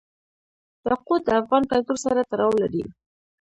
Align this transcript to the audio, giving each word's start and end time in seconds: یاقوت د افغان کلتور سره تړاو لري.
یاقوت 0.87 1.21
د 1.25 1.29
افغان 1.41 1.63
کلتور 1.71 1.97
سره 2.05 2.27
تړاو 2.31 2.53
لري. 2.61 2.83